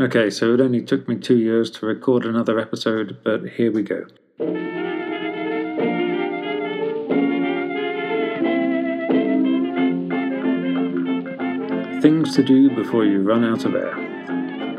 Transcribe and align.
Okay, 0.00 0.30
so 0.30 0.54
it 0.54 0.60
only 0.60 0.80
took 0.80 1.06
me 1.06 1.16
two 1.16 1.36
years 1.36 1.70
to 1.72 1.84
record 1.84 2.24
another 2.24 2.58
episode, 2.58 3.18
but 3.22 3.46
here 3.50 3.70
we 3.70 3.82
go. 3.82 4.06
Things 12.00 12.34
to 12.34 12.42
do 12.42 12.74
before 12.74 13.04
you 13.04 13.20
run 13.20 13.44
out 13.44 13.66
of 13.66 13.74
air. 13.74 13.94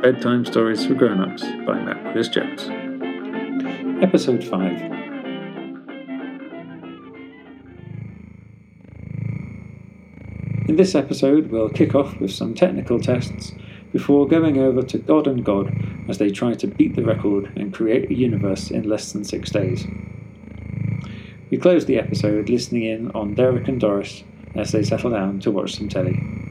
Bedtime 0.01 0.45
Stories 0.45 0.83
for 0.83 0.95
Grown 0.95 1.21
Ups 1.21 1.43
by 1.65 1.79
Matt 1.79 2.03
Willis 2.05 2.27
Jones. 2.27 2.67
Episode 4.03 4.43
5. 4.43 4.81
In 10.67 10.75
this 10.75 10.95
episode, 10.95 11.51
we'll 11.51 11.69
kick 11.69 11.93
off 11.93 12.19
with 12.19 12.31
some 12.31 12.55
technical 12.55 12.99
tests 12.99 13.53
before 13.93 14.27
going 14.27 14.57
over 14.57 14.81
to 14.81 14.97
God 14.97 15.27
and 15.27 15.45
God 15.45 15.73
as 16.09 16.17
they 16.17 16.31
try 16.31 16.55
to 16.55 16.67
beat 16.67 16.95
the 16.95 17.05
record 17.05 17.49
and 17.55 17.73
create 17.73 18.09
a 18.09 18.13
universe 18.13 18.71
in 18.71 18.89
less 18.89 19.13
than 19.13 19.23
six 19.23 19.49
days. 19.51 19.85
We 21.49 21.57
close 21.57 21.85
the 21.85 21.99
episode 21.99 22.49
listening 22.49 22.83
in 22.83 23.11
on 23.11 23.35
Derek 23.35 23.67
and 23.67 23.79
Doris 23.79 24.23
as 24.55 24.71
they 24.71 24.83
settle 24.83 25.11
down 25.11 25.39
to 25.41 25.51
watch 25.51 25.75
some 25.75 25.87
telly. 25.87 26.42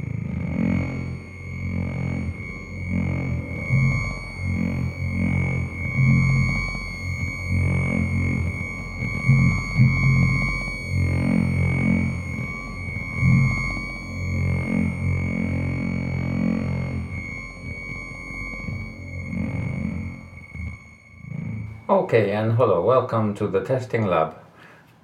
Okay, 21.93 22.31
and 22.31 22.53
hello, 22.53 22.83
welcome 22.83 23.35
to 23.35 23.47
the 23.47 23.61
testing 23.63 24.07
lab. 24.07 24.35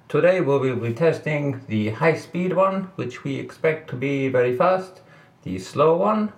Today 0.07 0.41
we 0.41 0.57
will 0.57 0.75
be 0.75 0.91
testing 0.91 1.61
the 1.67 1.89
high 1.89 2.17
speed 2.17 2.53
one, 2.53 2.89
which 2.95 3.23
we 3.23 3.35
expect 3.35 3.91
to 3.91 3.95
be 3.95 4.27
very 4.27 4.57
fast, 4.57 5.01
the 5.43 5.59
slow 5.59 5.95
one, 5.95 6.33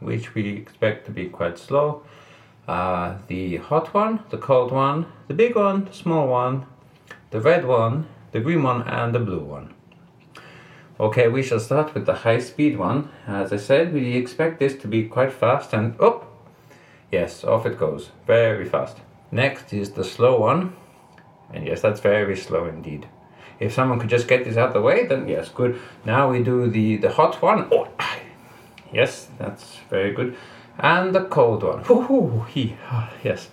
which 0.00 0.34
we 0.34 0.46
expect 0.50 1.06
to 1.06 1.10
be 1.10 1.30
quite 1.30 1.58
slow, 1.58 2.02
uh, 2.68 3.16
the 3.28 3.56
hot 3.56 3.94
one, 3.94 4.22
the 4.28 4.36
cold 4.36 4.72
one, 4.72 5.06
the 5.26 5.32
big 5.32 5.56
one, 5.56 5.86
the 5.86 5.94
small 5.94 6.28
one, 6.28 6.66
the 7.30 7.40
red 7.40 7.64
one, 7.64 8.06
the 8.32 8.40
green 8.40 8.62
one, 8.62 8.82
and 8.82 9.14
the 9.14 9.20
blue 9.20 9.42
one. 9.42 9.72
Okay, 11.00 11.28
we 11.28 11.42
shall 11.42 11.60
start 11.60 11.94
with 11.94 12.04
the 12.04 12.16
high 12.26 12.40
speed 12.40 12.76
one. 12.76 13.08
As 13.26 13.54
I 13.54 13.56
said, 13.56 13.94
we 13.94 14.16
expect 14.16 14.58
this 14.58 14.76
to 14.82 14.86
be 14.86 15.08
quite 15.08 15.32
fast 15.32 15.72
and 15.72 15.96
oh, 15.98 16.26
yes, 17.10 17.42
off 17.42 17.64
it 17.64 17.78
goes, 17.78 18.10
very 18.26 18.68
fast. 18.68 18.98
Next 19.30 19.72
is 19.72 19.92
the 19.92 20.04
slow 20.04 20.38
one. 20.38 20.74
And 21.52 21.66
yes, 21.66 21.80
that's 21.80 22.00
very 22.00 22.36
slow 22.36 22.66
indeed. 22.66 23.08
If 23.60 23.72
someone 23.72 24.00
could 24.00 24.10
just 24.10 24.28
get 24.28 24.44
this 24.44 24.56
out 24.56 24.68
of 24.68 24.74
the 24.74 24.80
way, 24.80 25.06
then 25.06 25.28
yes, 25.28 25.48
good. 25.48 25.80
Now 26.04 26.30
we 26.30 26.42
do 26.42 26.68
the, 26.68 26.96
the 26.96 27.10
hot 27.10 27.40
one. 27.40 27.68
Oh, 27.70 27.88
yes, 28.92 29.28
that's 29.38 29.78
very 29.88 30.12
good. 30.12 30.36
And 30.78 31.14
the 31.14 31.24
cold 31.24 31.62
one. 31.62 31.84
Hoo-hoo, 31.84 32.44
he, 32.48 32.76
yes. 33.22 33.48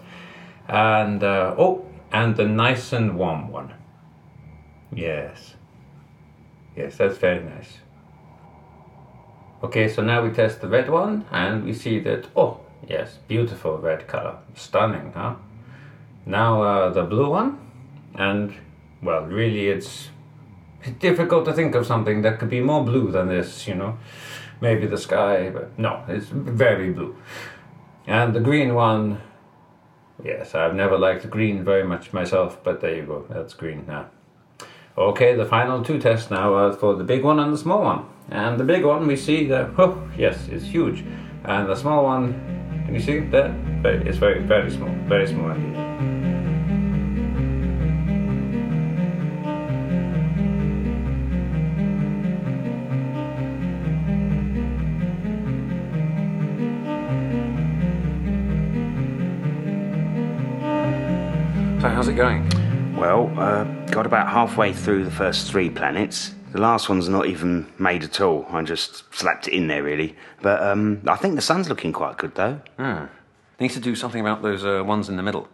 And, 0.67 1.23
uh, 1.23 1.55
oh, 1.57 1.85
and 2.11 2.35
the 2.35 2.45
nice 2.45 2.93
and 2.93 3.17
warm 3.17 3.49
one. 3.49 3.73
Yes. 4.93 5.55
Yes, 6.75 6.97
that's 6.97 7.17
very 7.17 7.43
nice. 7.43 7.77
Okay, 9.63 9.87
so 9.87 10.01
now 10.01 10.23
we 10.23 10.31
test 10.31 10.61
the 10.61 10.67
red 10.67 10.89
one 10.89 11.25
and 11.31 11.63
we 11.63 11.73
see 11.73 11.99
that, 11.99 12.27
oh, 12.35 12.61
yes, 12.87 13.19
beautiful 13.27 13.77
red 13.77 14.07
color. 14.07 14.37
Stunning, 14.55 15.13
huh? 15.13 15.35
Now 16.25 16.61
uh, 16.61 16.89
the 16.89 17.03
blue 17.03 17.29
one, 17.29 17.57
and 18.15 18.53
well, 19.01 19.25
really 19.25 19.69
it's 19.69 20.09
difficult 20.99 21.45
to 21.45 21.53
think 21.53 21.75
of 21.75 21.85
something 21.85 22.21
that 22.21 22.39
could 22.39 22.49
be 22.49 22.61
more 22.61 22.83
blue 22.83 23.11
than 23.11 23.27
this, 23.27 23.67
you 23.67 23.75
know. 23.75 23.97
Maybe 24.61 24.85
the 24.85 24.97
sky, 24.97 25.49
but 25.49 25.77
no, 25.77 26.03
it's 26.07 26.27
very 26.27 26.91
blue. 26.91 27.15
And 28.05 28.33
the 28.33 28.39
green 28.39 28.75
one, 28.75 29.21
yes, 30.23 30.53
I've 30.53 30.75
never 30.75 30.97
liked 30.97 31.27
green 31.29 31.63
very 31.63 31.83
much 31.83 32.13
myself, 32.13 32.63
but 32.63 32.81
there 32.81 32.95
you 32.95 33.03
go, 33.03 33.25
that's 33.29 33.53
green 33.53 33.85
now. 33.87 34.09
Okay, 34.97 35.35
the 35.35 35.45
final 35.45 35.83
two 35.83 35.99
tests 35.99 36.29
now 36.29 36.53
are 36.53 36.73
for 36.73 36.95
the 36.95 37.03
big 37.03 37.23
one 37.23 37.39
and 37.39 37.53
the 37.53 37.57
small 37.57 37.81
one. 37.81 38.05
And 38.29 38.59
the 38.59 38.63
big 38.63 38.85
one 38.85 39.07
we 39.07 39.15
see 39.15 39.47
that, 39.47 39.71
oh, 39.77 40.09
yes, 40.17 40.47
it's 40.49 40.65
huge. 40.65 41.03
And 41.43 41.67
the 41.67 41.75
small 41.75 42.03
one, 42.03 42.33
can 42.85 42.93
you 42.93 42.99
see 42.99 43.19
that? 43.19 43.51
It's 44.05 44.17
very, 44.17 44.43
very 44.43 44.69
small, 44.69 44.93
very 45.07 45.27
small 45.27 45.51
indeed. 45.51 46.10
So 61.81 61.89
how's 61.89 62.07
it 62.07 62.13
going? 62.13 62.47
Well, 62.95 63.33
uh, 63.39 63.63
got 63.87 64.05
about 64.05 64.27
halfway 64.29 64.71
through 64.71 65.03
the 65.03 65.09
first 65.09 65.49
three 65.51 65.67
planets. 65.67 66.31
The 66.51 66.61
last 66.61 66.89
one's 66.89 67.09
not 67.09 67.25
even 67.25 67.71
made 67.79 68.03
at 68.03 68.21
all. 68.21 68.45
I 68.51 68.61
just 68.61 69.11
slapped 69.15 69.47
it 69.47 69.53
in 69.55 69.65
there, 69.65 69.81
really. 69.81 70.15
But 70.43 70.61
um, 70.61 71.01
I 71.07 71.15
think 71.15 71.35
the 71.35 71.41
sun's 71.41 71.69
looking 71.69 71.91
quite 71.91 72.19
good, 72.19 72.35
though. 72.35 72.61
Hmm. 72.77 73.05
Need 73.59 73.71
to 73.71 73.79
do 73.79 73.95
something 73.95 74.21
about 74.21 74.43
those 74.43 74.63
uh, 74.63 74.83
ones 74.85 75.09
in 75.09 75.15
the 75.15 75.23
middle. 75.23 75.47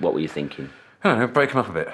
What 0.00 0.14
were 0.14 0.20
you 0.20 0.26
thinking? 0.26 0.68
I 1.04 1.10
don't 1.10 1.18
know, 1.20 1.26
break 1.28 1.50
them 1.50 1.58
up 1.58 1.68
a 1.68 1.72
bit. 1.72 1.88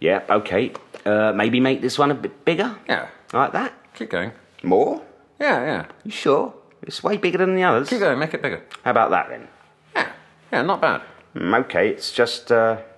Yeah, 0.00 0.24
okay. 0.28 0.72
Uh, 1.06 1.32
maybe 1.36 1.60
make 1.60 1.82
this 1.82 1.96
one 1.96 2.10
a 2.10 2.14
bit 2.14 2.44
bigger? 2.44 2.76
Yeah. 2.88 3.08
Like 3.32 3.52
that? 3.52 3.72
Keep 3.94 4.10
going. 4.10 4.32
More? 4.64 5.02
Yeah, 5.38 5.60
yeah. 5.64 5.86
You 6.02 6.10
sure? 6.10 6.52
It's 6.82 7.04
way 7.04 7.16
bigger 7.16 7.38
than 7.38 7.54
the 7.54 7.62
others. 7.62 7.90
Keep 7.90 8.00
going, 8.00 8.18
make 8.18 8.34
it 8.34 8.42
bigger. 8.42 8.64
How 8.82 8.90
about 8.90 9.10
that 9.10 9.28
then? 9.28 9.46
Yeah. 9.94 10.12
Yeah, 10.50 10.62
not 10.62 10.80
bad. 10.80 11.02
Mm, 11.36 11.60
okay, 11.66 11.90
it's 11.90 12.10
just, 12.10 12.50
uh, 12.50 12.76
What? 12.76 12.93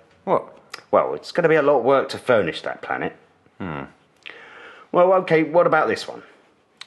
Well, 0.91 1.13
it's 1.13 1.31
going 1.31 1.43
to 1.43 1.49
be 1.49 1.55
a 1.55 1.61
lot 1.61 1.79
of 1.79 1.83
work 1.83 2.09
to 2.09 2.17
furnish 2.17 2.61
that 2.61 2.81
planet. 2.81 3.15
Hmm. 3.59 3.83
Well, 4.91 5.13
okay, 5.13 5.43
what 5.43 5.67
about 5.67 5.87
this 5.87 6.07
one? 6.07 6.23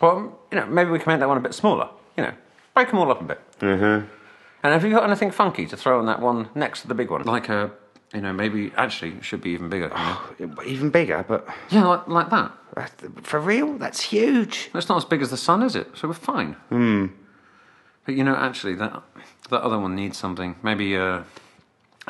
Well, 0.01 0.39
you 0.51 0.59
know, 0.59 0.67
maybe 0.67 0.91
we 0.91 0.99
can 0.99 1.13
make 1.13 1.21
that 1.21 1.29
one 1.29 1.37
a 1.37 1.41
bit 1.41 1.55
smaller. 1.55 1.89
You 2.17 2.25
know, 2.25 2.33
break 2.75 2.89
them 2.89 2.99
all 2.99 3.11
up 3.11 3.21
a 3.21 3.25
bit. 3.25 3.41
Mm-hmm. 3.61 4.07
And 4.63 4.73
have 4.73 4.85
you 4.85 4.91
got 4.91 5.05
anything 5.05 5.31
funky 5.31 5.67
to 5.67 5.77
throw 5.77 5.99
on 5.99 6.07
that 6.07 6.21
one 6.21 6.49
next 6.55 6.83
to 6.83 6.89
the 6.89 6.95
big 6.95 7.11
one? 7.11 7.23
Like 7.25 7.49
a, 7.49 7.71
you 8.15 8.21
know, 8.21 8.33
maybe 8.33 8.73
actually 8.77 9.13
it 9.13 9.25
should 9.25 9.41
be 9.41 9.51
even 9.51 9.69
bigger. 9.69 9.93
You 10.39 10.47
know? 10.47 10.63
Even 10.67 10.91
bigger, 10.91 11.25
but 11.27 11.47
yeah, 11.71 11.87
like, 11.87 12.09
like 12.09 12.31
that. 12.31 12.53
for 13.23 13.41
real? 13.41 13.79
That's 13.79 14.01
huge. 14.01 14.71
It's 14.75 14.89
not 14.89 14.99
as 14.99 15.05
big 15.05 15.23
as 15.23 15.31
the 15.31 15.37
sun, 15.37 15.63
is 15.63 15.77
it? 15.77 15.89
So 15.95 16.09
we're 16.09 16.15
fine. 16.15 16.53
Hmm. 16.69 17.07
But 18.05 18.15
you 18.15 18.25
know, 18.25 18.35
actually, 18.35 18.75
that 18.77 19.03
that 19.51 19.63
other 19.63 19.79
one 19.79 19.95
needs 19.95 20.19
something. 20.19 20.57
Maybe 20.63 20.97
uh, 20.97 21.23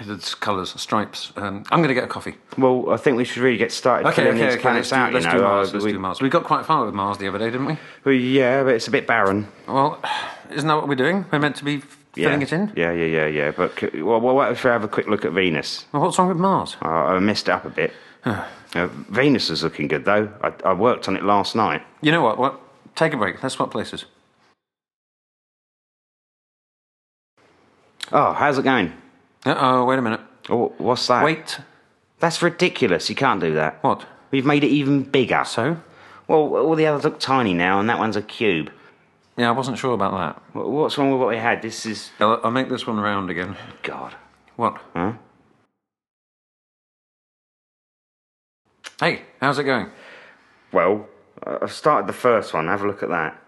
it's 0.09 0.35
colours, 0.35 0.71
stripes. 0.81 1.33
Um, 1.37 1.65
I'm 1.71 1.81
going 1.81 1.89
to 1.89 1.95
get 1.95 2.05
a 2.05 2.09
coffee. 2.09 2.35
Well, 2.57 2.91
I 2.91 2.97
think 2.97 3.17
we 3.17 3.25
should 3.25 3.43
really 3.43 3.59
get 3.59 3.73
started 3.73 4.09
Okay, 4.09 4.29
okay, 4.29 4.49
okay. 4.53 4.61
planets 4.61 4.91
Let's 4.91 4.91
do, 4.91 4.97
out. 4.97 5.13
let's 5.13 5.27
you 5.27 5.33
do 5.33 5.41
Mars. 5.43 5.69
Uh, 5.69 5.73
Let's 5.73 5.85
we, 5.85 5.93
do 5.93 5.99
Mars. 5.99 6.21
We 6.21 6.29
got 6.29 6.45
quite 6.45 6.65
far 6.67 6.85
with 6.87 6.95
Mars 6.95 7.19
the 7.19 7.29
other 7.29 7.39
day, 7.39 7.51
didn't 7.51 7.67
we? 7.67 7.79
well, 8.05 8.15
yeah, 8.15 8.63
but 8.63 8.75
it's 8.75 8.89
a 8.89 8.91
bit 8.91 9.07
barren. 9.07 9.49
Well, 9.67 10.03
isn't 10.51 10.67
that 10.67 10.75
what 10.75 10.89
we're 10.89 10.95
doing? 10.95 11.27
We're 11.31 11.39
meant 11.39 11.57
to 11.57 11.65
be 11.65 11.79
filling 12.15 12.41
yeah. 12.41 12.47
it 12.47 12.53
in. 12.53 12.73
Yeah, 12.77 12.93
yeah, 12.93 13.07
yeah, 13.07 13.27
yeah. 13.27 13.51
But 13.51 13.79
c- 13.79 14.03
well, 14.03 14.21
well, 14.21 14.35
what 14.35 14.53
if 14.53 14.65
we 14.65 14.71
have 14.71 14.85
a 14.85 14.89
quick 14.89 15.07
look 15.07 15.25
at 15.25 15.33
Venus? 15.33 15.87
Well, 15.93 16.03
what's 16.03 16.19
wrong 16.19 16.29
with 16.29 16.39
Mars? 16.39 16.77
Uh, 16.83 16.89
I 16.89 17.19
messed 17.19 17.49
it 17.49 17.53
up 17.53 17.65
a 17.65 17.71
bit. 17.71 17.93
uh, 18.25 18.47
Venus 19.11 19.51
is 19.51 19.63
looking 19.63 19.89
good 19.89 20.05
though. 20.05 20.33
I, 20.43 20.53
I 20.65 20.73
worked 20.73 21.09
on 21.09 21.17
it 21.17 21.23
last 21.25 21.55
night. 21.55 21.83
You 22.01 22.13
know 22.13 22.23
what? 22.23 22.39
What? 22.39 22.61
Take 22.97 23.13
a 23.13 23.17
break. 23.17 23.43
Let's 23.43 23.55
swap 23.55 23.71
places. 23.71 24.05
Oh, 28.13 28.33
how's 28.33 28.59
it 28.59 28.65
going? 28.65 28.93
Uh 29.47 29.55
oh, 29.59 29.85
wait 29.85 29.99
a 29.99 30.03
minute. 30.03 30.21
Oh, 30.49 30.73
what's 30.79 31.07
that? 31.09 31.25
Wait. 31.25 31.59
That's 32.19 32.43
ridiculous. 32.43 33.09
You 33.09 33.17
can't 33.17 33.41
do 33.41 33.55
that. 33.55 33.83
What? 33.83 34.07
We've 34.31 34.45
made 34.45 34.63
it 34.65 34.69
even 34.69 35.03
bigger. 35.03 35.43
So? 35.47 35.79
Well, 36.29 36.39
all 36.57 36.75
the 36.77 36.87
others 36.87 37.05
look 37.05 37.19
tiny 37.19 37.55
now, 37.55 37.81
and 37.81 37.89
that 37.89 37.99
one's 37.99 38.17
a 38.17 38.23
cube. 38.23 38.71
Yeah, 39.37 39.49
I 39.49 39.53
wasn't 39.53 39.79
sure 39.79 39.95
about 39.95 40.13
that. 40.13 40.43
Wh- 40.53 40.69
What's 40.69 40.99
wrong 40.99 41.11
with 41.11 41.21
what 41.21 41.31
we 41.31 41.37
had? 41.39 41.63
This 41.63 41.87
is. 41.87 42.11
I'll, 42.21 42.41
I'll 42.45 42.51
make 42.51 42.69
this 42.69 42.87
one 42.87 43.01
round 43.01 43.31
again. 43.31 43.57
God. 43.83 44.15
What? 44.57 44.81
Huh? 44.95 45.15
Hey, 49.01 49.23
how's 49.41 49.59
it 49.59 49.65
going? 49.65 49.91
Well, 50.73 51.07
I- 51.45 51.59
I've 51.63 51.73
started 51.73 52.07
the 52.07 52.13
first 52.13 52.53
one. 52.53 52.67
Have 52.69 52.83
a 52.83 52.87
look 52.87 53.03
at 53.03 53.09
that. 53.09 53.43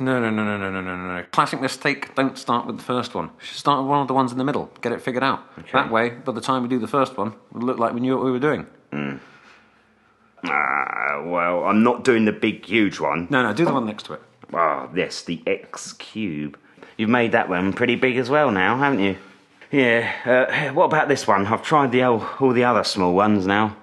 No, 0.00 0.20
no, 0.20 0.30
no, 0.30 0.44
no, 0.44 0.56
no, 0.56 0.70
no, 0.70 0.80
no, 0.80 0.96
no. 0.96 1.24
Classic 1.32 1.60
mistake. 1.60 2.14
Don't 2.14 2.38
start 2.38 2.66
with 2.66 2.76
the 2.76 2.82
first 2.84 3.14
one. 3.14 3.26
You 3.26 3.46
should 3.46 3.56
start 3.56 3.80
with 3.80 3.88
one 3.90 4.00
of 4.00 4.06
the 4.08 4.14
ones 4.14 4.30
in 4.30 4.38
the 4.38 4.44
middle. 4.44 4.70
Get 4.80 4.92
it 4.92 5.02
figured 5.02 5.24
out. 5.24 5.40
That 5.72 5.90
way, 5.90 6.10
by 6.10 6.32
the 6.32 6.40
time 6.40 6.62
we 6.62 6.68
do 6.68 6.78
the 6.78 6.86
first 6.86 7.16
one, 7.16 7.34
it'll 7.50 7.66
look 7.66 7.78
like 7.78 7.94
we 7.94 8.00
knew 8.00 8.16
what 8.16 8.24
we 8.24 8.30
were 8.30 8.38
doing. 8.38 8.66
Ah, 10.44 11.22
well, 11.24 11.64
I'm 11.64 11.82
not 11.82 12.04
doing 12.04 12.24
the 12.24 12.32
big, 12.32 12.64
huge 12.64 13.00
one. 13.00 13.26
No, 13.28 13.42
no, 13.42 13.52
do 13.52 13.64
the 13.64 13.72
one 13.72 13.86
next 13.86 14.04
to 14.04 14.12
it. 14.14 14.22
Ah, 14.54 14.86
this, 14.92 15.22
the 15.22 15.42
X 15.46 15.92
cube. 15.94 16.56
You've 16.96 17.10
made 17.10 17.32
that 17.32 17.48
one 17.48 17.72
pretty 17.72 17.96
big 17.96 18.16
as 18.16 18.30
well 18.30 18.50
now, 18.50 18.76
haven't 18.76 19.00
you? 19.00 19.16
Yeah. 19.70 20.10
Uh, 20.24 20.72
what 20.74 20.86
about 20.86 21.08
this 21.08 21.26
one? 21.26 21.46
I've 21.46 21.62
tried 21.62 21.92
the 21.92 22.02
all, 22.02 22.24
all 22.40 22.52
the 22.52 22.64
other 22.64 22.84
small 22.84 23.14
ones 23.14 23.46
now. 23.46 23.76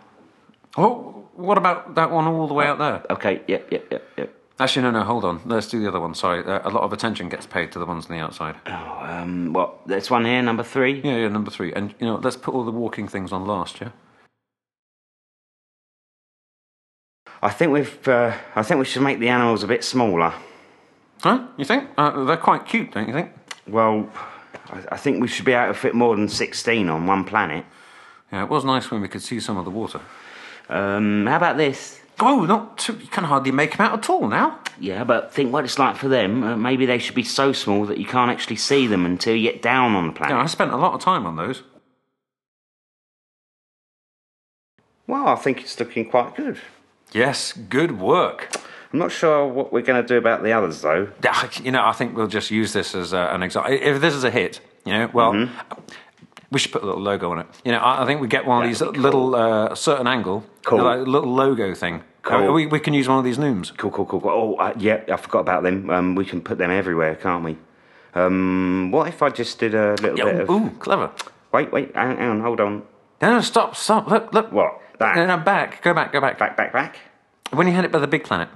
Oh, 0.77 1.27
what 1.35 1.57
about 1.57 1.95
that 1.95 2.09
one 2.11 2.25
all 2.25 2.47
the 2.47 2.53
way 2.53 2.65
out 2.65 2.77
there? 2.77 3.03
Okay. 3.09 3.41
Yep. 3.47 3.71
Yep. 3.71 3.91
Yep. 3.91 4.03
Yep. 4.17 4.34
Actually, 4.57 4.83
no, 4.83 4.91
no, 4.91 5.03
hold 5.03 5.25
on. 5.25 5.41
Let's 5.45 5.67
do 5.67 5.81
the 5.81 5.87
other 5.89 5.99
one. 5.99 6.15
Sorry, 6.15 6.41
uh, 6.45 6.61
a 6.63 6.71
lot 6.71 6.83
of 6.83 6.93
attention 6.93 7.27
gets 7.27 7.45
paid 7.45 7.73
to 7.73 7.79
the 7.79 7.85
ones 7.85 8.05
on 8.05 8.15
the 8.15 8.23
outside. 8.23 8.55
Oh, 8.65 8.99
um, 9.01 9.51
what? 9.51 9.85
This 9.85 10.09
one 10.09 10.23
here, 10.23 10.41
number 10.41 10.63
three. 10.63 11.01
Yeah, 11.01 11.17
yeah, 11.17 11.27
number 11.27 11.51
three. 11.51 11.73
And 11.73 11.93
you 11.99 12.07
know, 12.07 12.15
let's 12.15 12.37
put 12.37 12.53
all 12.53 12.63
the 12.63 12.71
walking 12.71 13.09
things 13.09 13.33
on 13.33 13.45
last. 13.45 13.81
Yeah. 13.81 13.89
I 17.41 17.49
think 17.49 17.73
we've. 17.73 18.07
Uh, 18.07 18.33
I 18.55 18.63
think 18.63 18.79
we 18.79 18.85
should 18.85 19.01
make 19.01 19.19
the 19.19 19.27
animals 19.27 19.61
a 19.61 19.67
bit 19.67 19.83
smaller. 19.83 20.33
Huh? 21.19 21.47
You 21.57 21.65
think? 21.65 21.89
Uh, 21.97 22.23
they're 22.23 22.37
quite 22.37 22.65
cute, 22.65 22.93
don't 22.93 23.07
you 23.07 23.13
think? 23.13 23.31
Well, 23.67 24.09
I, 24.69 24.83
I 24.93 24.97
think 24.97 25.21
we 25.21 25.27
should 25.27 25.45
be 25.45 25.51
able 25.51 25.73
to 25.73 25.79
fit 25.79 25.95
more 25.95 26.15
than 26.15 26.29
sixteen 26.29 26.87
on 26.87 27.05
one 27.05 27.25
planet. 27.25 27.65
Yeah, 28.31 28.43
it 28.43 28.49
was 28.49 28.63
nice 28.63 28.89
when 28.89 29.01
we 29.01 29.09
could 29.09 29.21
see 29.21 29.41
some 29.41 29.57
of 29.57 29.65
the 29.65 29.71
water. 29.71 29.99
Um, 30.69 31.25
how 31.27 31.35
about 31.35 31.57
this? 31.57 31.99
Oh, 32.19 32.45
not 32.45 32.77
too, 32.77 32.93
you 32.93 33.07
can 33.07 33.25
hardly 33.25 33.51
make 33.51 33.75
them 33.75 33.85
out 33.85 33.97
at 33.97 34.09
all 34.09 34.27
now. 34.27 34.59
Yeah, 34.79 35.03
but 35.03 35.33
think 35.33 35.51
what 35.51 35.65
it's 35.65 35.79
like 35.79 35.95
for 35.97 36.07
them. 36.07 36.43
Uh, 36.43 36.55
maybe 36.55 36.85
they 36.85 36.97
should 36.97 37.15
be 37.15 37.23
so 37.23 37.51
small 37.51 37.85
that 37.85 37.97
you 37.97 38.05
can't 38.05 38.31
actually 38.31 38.55
see 38.57 38.87
them 38.87 39.05
until 39.05 39.35
you 39.35 39.51
get 39.51 39.61
down 39.61 39.95
on 39.95 40.07
the 40.07 40.13
planet. 40.13 40.35
Yeah, 40.35 40.43
I 40.43 40.45
spent 40.45 40.71
a 40.71 40.77
lot 40.77 40.93
of 40.93 41.01
time 41.01 41.25
on 41.25 41.35
those. 41.35 41.63
Well, 45.07 45.27
I 45.27 45.35
think 45.35 45.61
it's 45.61 45.79
looking 45.79 46.09
quite 46.09 46.35
good. 46.35 46.59
Yes, 47.13 47.53
good 47.53 47.99
work. 47.99 48.55
I'm 48.91 48.99
not 48.99 49.11
sure 49.11 49.45
what 49.47 49.71
we're 49.73 49.81
going 49.81 50.01
to 50.01 50.07
do 50.07 50.17
about 50.17 50.41
the 50.41 50.51
others, 50.53 50.81
though. 50.81 51.09
You 51.61 51.71
know, 51.71 51.85
I 51.85 51.91
think 51.91 52.15
we'll 52.15 52.27
just 52.27 52.49
use 52.49 52.73
this 52.73 52.95
as 52.95 53.13
uh, 53.13 53.29
an 53.31 53.43
example. 53.43 53.73
If 53.73 54.01
this 54.01 54.13
is 54.13 54.23
a 54.23 54.31
hit, 54.31 54.61
you 54.85 54.93
know, 54.93 55.09
well, 55.13 55.49
we 56.51 56.59
should 56.59 56.71
put 56.71 56.83
a 56.83 56.85
little 56.85 57.01
logo 57.01 57.31
on 57.31 57.39
it. 57.39 57.47
You 57.63 57.71
know, 57.71 57.79
I, 57.79 58.03
I 58.03 58.05
think 58.05 58.21
we 58.21 58.27
get 58.27 58.45
one 58.45 58.59
of 58.59 58.63
Yeah, 58.63 58.69
these 58.69 58.79
that'd 58.79 58.97
little 58.97 59.35
uh, 59.35 59.75
certain 59.75 60.07
angle, 60.07 60.43
Cool. 60.65 60.83
like 60.83 60.99
a 60.99 61.01
little 61.01 61.33
logo 61.33 61.73
thing. 61.73 62.03
Cool. 62.21 62.49
Uh, 62.49 62.51
we, 62.53 62.65
we 62.65 62.79
can 62.79 62.93
use 62.93 63.07
one 63.07 63.17
of 63.19 63.23
these 63.23 63.37
nooms. 63.37 63.75
Cool, 63.77 63.91
cool, 63.91 64.05
cool. 64.05 64.19
cool. 64.21 64.31
Oh, 64.31 64.55
uh, 64.55 64.73
yeah, 64.77 65.01
I 65.11 65.15
forgot 65.17 65.39
about 65.41 65.63
them. 65.63 65.89
Um, 65.89 66.15
we 66.15 66.25
can 66.25 66.41
put 66.41 66.57
them 66.57 66.71
everywhere, 66.71 67.15
can't 67.15 67.43
we? 67.43 67.57
Um, 68.15 68.91
what 68.91 69.07
if 69.07 69.21
I 69.21 69.29
just 69.29 69.59
did 69.59 69.75
a 69.75 69.95
little 70.01 70.15
bit 70.15 70.39
of? 70.41 70.49
ooh, 70.49 70.69
clever. 70.79 71.11
Wait, 71.51 71.71
wait, 71.71 71.95
hang, 71.95 72.17
hang 72.17 72.29
on, 72.29 72.41
hold 72.41 72.59
on. 72.59 72.83
No, 73.21 73.35
no, 73.35 73.41
stop, 73.41 73.75
stop. 73.75 74.07
Look, 74.09 74.33
look. 74.33 74.51
What? 74.51 74.81
That? 74.99 75.15
No, 75.15 75.25
no, 75.25 75.37
back. 75.37 75.81
Go 75.81 75.93
back, 75.93 76.11
go 76.11 76.21
back. 76.21 76.37
Back, 76.39 76.55
back, 76.57 76.71
back. 76.73 76.97
When 77.51 77.67
you 77.67 77.73
had 77.73 77.85
it 77.85 77.91
by 77.91 77.99
the 77.99 78.07
big 78.07 78.23
planet. 78.23 78.49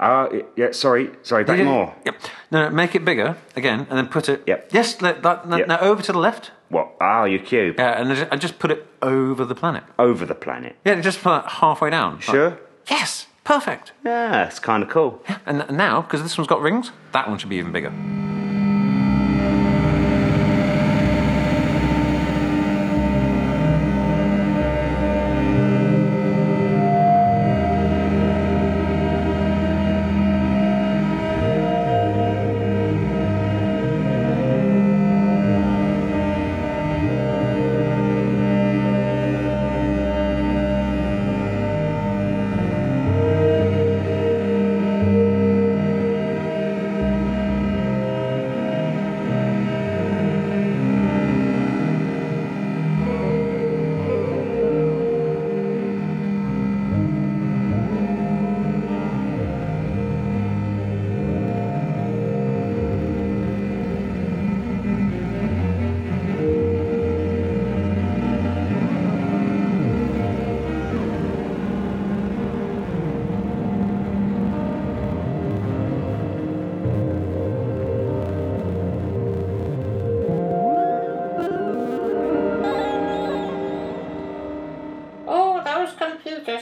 Ah, 0.00 0.28
yeah. 0.56 0.70
Sorry, 0.72 1.10
sorry. 1.22 1.44
Back 1.44 1.64
more. 1.64 1.94
Yep. 2.04 2.14
No, 2.52 2.68
no, 2.68 2.70
make 2.74 2.94
it 2.94 3.04
bigger 3.04 3.36
again, 3.56 3.80
and 3.90 3.98
then 3.98 4.06
put 4.06 4.28
it. 4.28 4.44
Yep. 4.46 4.70
Yes. 4.72 5.00
Let, 5.02 5.22
that, 5.22 5.44
Yep. 5.48 5.66
Now 5.66 5.80
over 5.80 6.02
to 6.02 6.12
the 6.12 6.18
left. 6.18 6.52
What? 6.70 6.92
Ah, 7.00 7.24
your 7.24 7.38
cube 7.40 7.76
Yeah, 7.78 8.00
and 8.00 8.12
I 8.12 8.14
just, 8.14 8.32
I 8.32 8.36
just 8.36 8.58
put 8.58 8.70
it 8.70 8.86
over 9.00 9.44
the 9.44 9.54
planet. 9.54 9.84
over 9.98 10.26
the 10.26 10.34
planet. 10.34 10.76
Yeah, 10.84 11.00
just 11.00 11.22
put 11.22 11.38
it 11.38 11.44
halfway 11.46 11.90
down. 11.90 12.14
Like- 12.16 12.22
Sure. 12.24 12.58
yes. 12.90 13.26
Perfect. 13.44 13.92
Yeah, 14.04 14.44
it's 14.46 14.58
kind 14.58 14.82
of 14.82 14.90
cool. 14.90 15.22
Yeah, 15.26 15.38
And 15.46 15.64
now, 15.70 16.02
because 16.02 16.22
this 16.22 16.36
one's 16.36 16.48
got 16.48 16.60
rings, 16.60 16.92
that 17.12 17.28
one 17.30 17.38
should 17.38 17.48
be 17.48 17.56
even 17.56 17.72
bigger. 17.72 17.90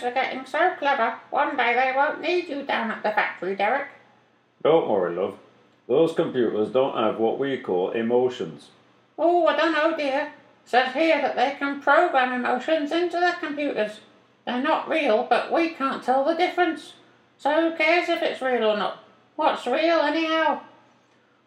Are 0.06 0.12
getting 0.12 0.46
so 0.46 0.74
clever. 0.78 1.16
One 1.30 1.56
day 1.56 1.74
they 1.74 1.92
won't 1.94 2.20
need 2.20 2.48
you 2.48 2.62
down 2.62 2.90
at 2.90 3.02
the 3.02 3.10
factory, 3.10 3.56
Derek. 3.56 3.88
Don't 4.62 4.88
worry, 4.88 5.14
love. 5.14 5.38
Those 5.88 6.14
computers 6.14 6.70
don't 6.70 6.96
have 6.96 7.18
what 7.18 7.38
we 7.38 7.58
call 7.58 7.90
emotions. 7.90 8.70
Oh, 9.18 9.46
I 9.46 9.56
don't 9.56 9.72
know, 9.72 9.96
dear. 9.96 10.32
Says 10.64 10.92
here 10.94 11.20
that 11.20 11.36
they 11.36 11.54
can 11.58 11.80
program 11.80 12.32
emotions 12.32 12.90
into 12.90 13.20
the 13.20 13.34
computers. 13.38 14.00
They're 14.44 14.62
not 14.62 14.88
real, 14.88 15.26
but 15.28 15.52
we 15.52 15.70
can't 15.70 16.02
tell 16.02 16.24
the 16.24 16.34
difference. 16.34 16.94
So 17.38 17.70
who 17.70 17.76
cares 17.76 18.08
if 18.08 18.22
it's 18.22 18.42
real 18.42 18.64
or 18.64 18.76
not? 18.76 19.04
What's 19.36 19.66
real 19.66 20.00
anyhow? 20.00 20.60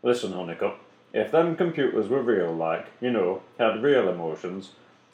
Listen, 0.04 0.32
Honeycutt, 0.32 0.78
if 1.14 1.32
them 1.32 1.56
computers 1.56 2.08
were 2.08 2.22
real, 2.22 2.54
like, 2.54 2.88
you 3.02 3.12
know, 3.12 3.42
had 3.58 3.84
real 3.84 4.08
emotions, 4.08 4.72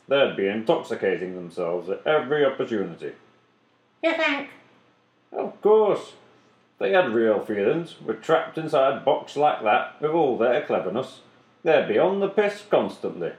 they'd 0.07 0.35
be 0.35 0.47
intoxicating 0.47 1.35
themselves 1.35 1.89
at 1.89 2.05
every 2.05 2.45
opportunity. 2.45 3.13
You 4.03 4.15
think? 4.15 4.49
Of 5.31 5.61
course. 5.61 6.13
They 6.79 6.91
had 6.91 7.13
real 7.13 7.39
feelings, 7.39 7.95
were 8.01 8.15
trapped 8.15 8.57
inside 8.57 8.97
a 8.97 8.99
box 9.01 9.37
like 9.37 9.63
that 9.63 10.01
with 10.01 10.11
all 10.11 10.37
their 10.37 10.61
cleverness, 10.61 11.21
they'd 11.63 11.87
be 11.87 11.97
on 11.97 12.19
the 12.19 12.27
piss 12.27 12.63
constantly. 12.69 13.31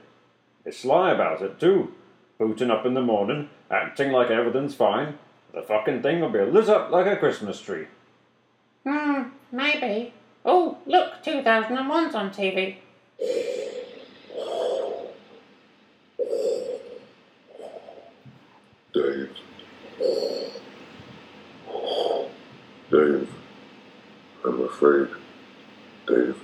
They're 0.63 0.73
sly 0.73 1.11
about 1.11 1.41
it 1.41 1.59
too. 1.59 1.93
Booting 2.39 2.71
up 2.71 2.85
in 2.85 2.93
the 2.93 3.01
morning, 3.01 3.49
acting 3.69 4.11
like 4.11 4.31
everything's 4.31 4.75
fine. 4.75 5.17
The 5.53 5.61
fucking 5.61 6.01
thing 6.01 6.19
will 6.19 6.29
be 6.29 6.39
lit 6.41 6.69
up 6.69 6.91
like 6.91 7.07
a 7.07 7.15
Christmas 7.15 7.61
tree. 7.61 7.87
Hmm, 8.85 9.29
maybe. 9.51 10.13
Oh, 10.45 10.77
look, 10.85 11.23
2001's 11.23 12.15
on 12.15 12.31
TV. 12.31 12.77
Dave. 22.91 23.29
I'm 24.45 24.61
afraid. 24.61 25.07
Dave. 26.07 26.39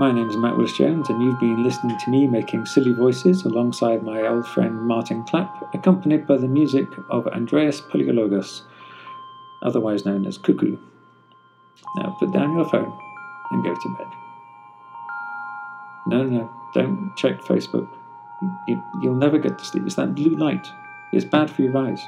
My 0.00 0.12
name 0.12 0.30
is 0.30 0.36
Matt 0.36 0.56
Willis 0.56 0.76
Jones, 0.76 1.10
and 1.10 1.20
you've 1.20 1.40
been 1.40 1.64
listening 1.64 1.98
to 1.98 2.10
me 2.10 2.28
making 2.28 2.66
silly 2.66 2.92
voices 2.92 3.44
alongside 3.44 4.04
my 4.04 4.28
old 4.28 4.46
friend 4.46 4.80
Martin 4.82 5.24
Clapp, 5.24 5.74
accompanied 5.74 6.24
by 6.24 6.36
the 6.36 6.46
music 6.46 6.86
of 7.10 7.26
Andreas 7.26 7.80
Polyologos, 7.80 8.62
otherwise 9.60 10.06
known 10.06 10.24
as 10.24 10.38
Cuckoo. 10.38 10.76
Now 11.96 12.16
put 12.20 12.32
down 12.32 12.54
your 12.54 12.68
phone 12.68 12.96
and 13.50 13.64
go 13.64 13.74
to 13.74 13.96
bed. 13.98 14.06
No, 16.06 16.22
no, 16.22 16.50
don't 16.74 17.12
check 17.16 17.40
Facebook. 17.40 17.88
You, 18.68 18.80
you'll 19.02 19.16
never 19.16 19.38
get 19.38 19.58
to 19.58 19.64
sleep. 19.64 19.82
It's 19.84 19.96
that 19.96 20.14
blue 20.14 20.36
light. 20.36 20.68
It's 21.12 21.24
bad 21.24 21.50
for 21.50 21.62
your 21.62 21.76
eyes. 21.76 22.00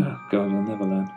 Oh, 0.00 0.20
God, 0.32 0.52
I'll 0.52 0.62
never 0.62 0.84
learn. 0.84 1.12